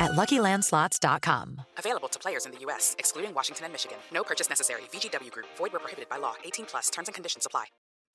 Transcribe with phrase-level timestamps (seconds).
[0.00, 1.60] at LuckyLandSlots.com.
[1.78, 3.98] Available to players in the U.S., excluding Washington and Michigan.
[4.12, 4.82] No purchase necessary.
[4.92, 5.46] VGW Group.
[5.58, 6.34] Void where prohibited by law.
[6.44, 6.90] 18 plus.
[6.90, 7.64] Terms and conditions apply.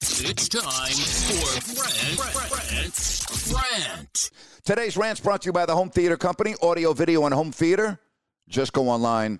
[0.01, 2.19] It's time for Rant,
[2.71, 4.31] Rant, Rant.
[4.63, 7.99] Today's rant's brought to you by the Home Theater Company, audio, video, and home theater.
[8.47, 9.39] Just go online,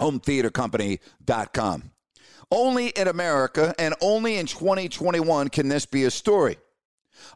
[0.00, 1.92] hometheatercompany.com.
[2.50, 6.58] Only in America and only in 2021 can this be a story.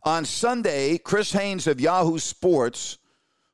[0.05, 2.99] On Sunday, Chris Haynes of Yahoo Sports,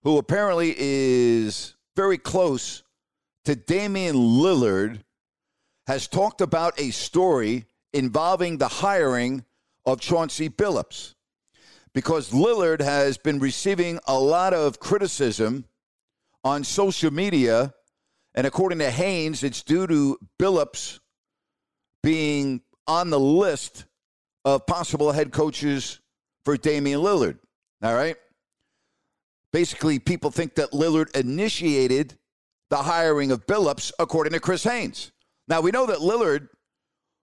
[0.07, 2.85] who apparently is very close
[3.45, 5.01] to Damian Lillard,
[5.89, 9.45] has talked about a story involving the hiring
[9.85, 11.17] of Chauncey Billups
[11.93, 15.65] because Lillard has been receiving a lot of criticism
[16.45, 17.75] on social media.
[18.37, 21.01] And according to Haynes, it's due to Billups
[22.05, 23.87] being on the list
[24.45, 25.99] of possible head coaches
[26.45, 27.41] for Damian Lillard.
[27.83, 28.17] All right.
[29.57, 32.19] Basically, people think that Lillard initiated
[32.69, 35.13] the hiring of Billups, according to Chris Haynes.
[35.49, 36.49] Now, we know that Lillard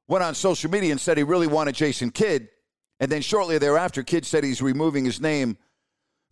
[0.07, 2.49] went on social media and said he really wanted Jason Kidd.
[2.99, 5.59] And then shortly thereafter, Kidd said he's removing his name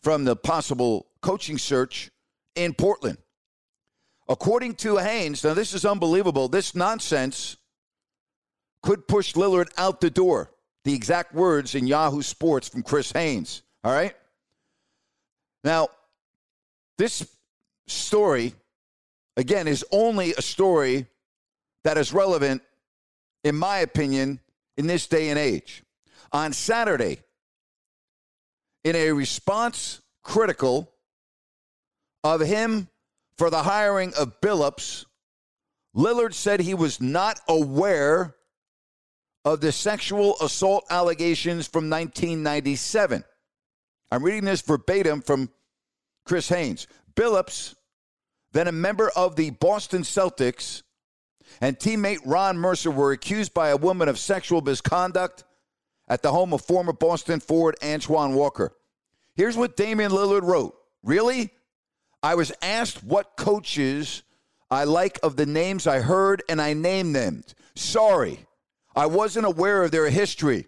[0.01, 2.09] from the possible coaching search
[2.55, 3.19] in Portland.
[4.27, 6.47] According to Haynes, now this is unbelievable.
[6.47, 7.57] This nonsense
[8.81, 10.49] could push Lillard out the door.
[10.83, 13.61] The exact words in Yahoo Sports from Chris Haynes.
[13.83, 14.15] All right?
[15.63, 15.89] Now,
[17.01, 17.35] this
[17.87, 18.53] story,
[19.35, 21.07] again, is only a story
[21.83, 22.61] that is relevant,
[23.43, 24.39] in my opinion,
[24.77, 25.83] in this day and age.
[26.31, 27.17] On Saturday,
[28.83, 30.91] in a response critical
[32.23, 32.87] of him
[33.35, 35.05] for the hiring of Billups,
[35.95, 38.35] Lillard said he was not aware
[39.43, 43.23] of the sexual assault allegations from 1997.
[44.11, 45.49] I'm reading this verbatim from
[46.25, 46.87] Chris Haynes.
[47.15, 47.75] Billups,
[48.53, 50.83] then a member of the Boston Celtics,
[51.59, 55.43] and teammate Ron Mercer were accused by a woman of sexual misconduct
[56.07, 58.73] at the home of former Boston forward Antoine Walker.
[59.35, 60.75] Here's what Damian Lillard wrote.
[61.03, 61.51] Really?
[62.23, 64.23] I was asked what coaches
[64.69, 67.43] I like of the names I heard, and I named them.
[67.75, 68.45] Sorry,
[68.95, 70.67] I wasn't aware of their history.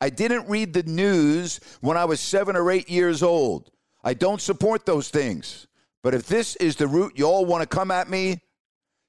[0.00, 3.70] I didn't read the news when I was seven or eight years old.
[4.04, 5.66] I don't support those things.
[6.02, 8.40] But if this is the route you all want to come at me,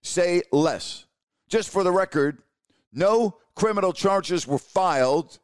[0.04, 1.06] say less.
[1.50, 2.40] Just for the record,
[2.92, 5.40] no criminal charges were filed.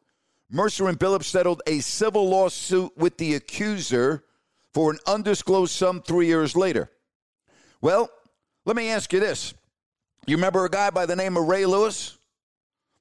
[0.51, 4.23] Mercer and Billups settled a civil lawsuit with the accuser
[4.73, 6.91] for an undisclosed sum three years later.
[7.81, 8.09] Well,
[8.65, 9.53] let me ask you this.
[10.27, 12.17] You remember a guy by the name of Ray Lewis?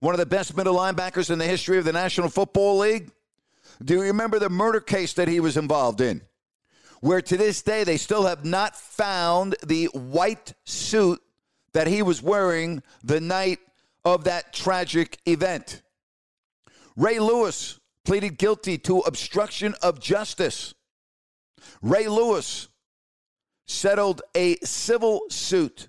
[0.01, 3.11] One of the best middle linebackers in the history of the National Football League?
[3.85, 6.23] Do you remember the murder case that he was involved in?
[7.01, 11.21] Where to this day they still have not found the white suit
[11.73, 13.61] that he was wearing the night
[14.05, 15.83] of that tragic event.
[16.97, 20.75] Ray Lewis pleaded guilty to obstruction of justice.
[21.83, 22.69] Ray Lewis
[23.67, 25.89] settled a civil suit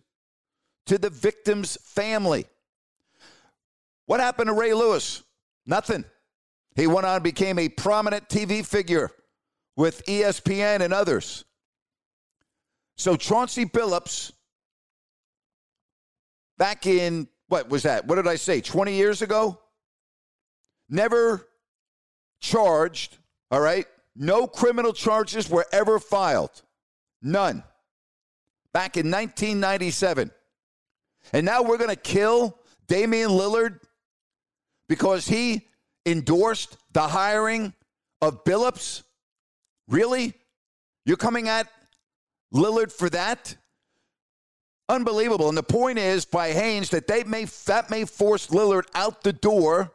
[0.86, 2.46] to the victim's family.
[4.06, 5.24] What happened to Ray Lewis?
[5.66, 6.04] Nothing.
[6.76, 9.12] He went on and became a prominent TV figure
[9.76, 11.46] with ESPN and others.
[12.98, 14.34] So Chauncey Billups,
[16.58, 18.06] back in, what was that?
[18.06, 18.62] What did I say?
[18.62, 19.60] 20 years ago?
[20.90, 21.48] Never
[22.42, 23.18] charged,
[23.52, 23.86] all right?
[24.16, 26.62] No criminal charges were ever filed.
[27.22, 27.64] None.
[28.74, 30.32] Back in 1997.
[31.34, 32.58] And now we're going to kill
[32.88, 33.80] Damian Lillard
[34.90, 35.68] because he
[36.06, 37.74] endorsed the hiring
[38.22, 39.04] of Billups?
[39.90, 40.34] Really?
[41.06, 41.68] You're coming at
[42.54, 43.56] Lillard for that?
[44.88, 45.50] Unbelievable.
[45.50, 49.34] And the point is by Haynes that they may that may force Lillard out the
[49.34, 49.92] door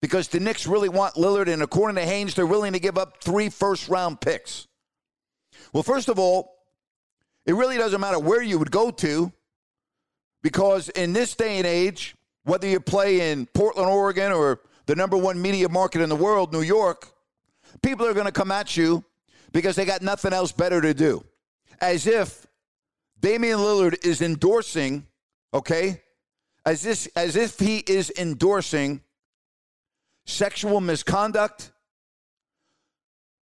[0.00, 3.22] because the Knicks really want Lillard, and according to Haynes, they're willing to give up
[3.22, 4.66] three first round picks.
[5.72, 6.56] Well, first of all,
[7.46, 9.32] it really doesn't matter where you would go to
[10.42, 15.16] because in this day and age, whether you play in Portland, Oregon, or the number
[15.16, 17.08] one media market in the world, New York,
[17.82, 19.04] people are going to come at you
[19.52, 21.24] because they got nothing else better to do.
[21.80, 22.46] As if
[23.20, 25.06] Damian Lillard is endorsing,
[25.52, 26.02] okay,
[26.64, 29.00] as this as if he is endorsing
[30.26, 31.72] sexual misconduct,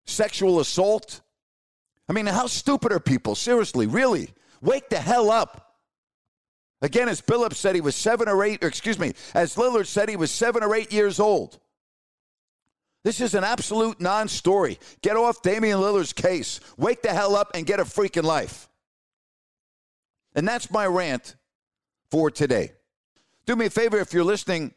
[0.06, 1.20] sexual assault.
[2.08, 3.34] I mean, how stupid are people?
[3.34, 4.30] Seriously, really?
[4.60, 5.76] Wake the hell up.
[6.82, 10.08] Again, as Billups said, he was seven or eight, or excuse me, as Lillard said,
[10.08, 11.58] he was seven or eight years old.
[13.02, 14.78] This is an absolute non story.
[15.02, 16.60] Get off Damian Lillard's case.
[16.76, 18.68] Wake the hell up and get a freaking life.
[20.34, 21.36] And that's my rant
[22.10, 22.72] for today.
[23.46, 24.74] Do me a favor if you're listening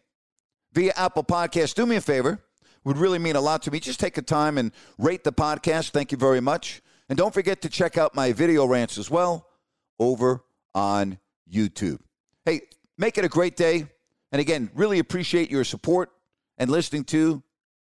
[0.73, 2.39] via Apple Podcast, do me a favor.
[2.85, 3.79] Would really mean a lot to me.
[3.79, 5.91] Just take a time and rate the podcast.
[5.91, 6.81] Thank you very much.
[7.07, 9.47] And don't forget to check out my video rants as well
[9.99, 10.43] over
[10.75, 11.17] on
[11.49, 11.99] YouTube.
[12.45, 12.61] Hey,
[12.97, 13.87] make it a great day.
[14.31, 16.11] And again, really appreciate your support
[16.57, 17.41] and listening to